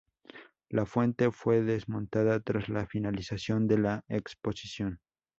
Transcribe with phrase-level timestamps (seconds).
[0.69, 4.99] La fuente fue desmontada tras la finalización de la Exposición.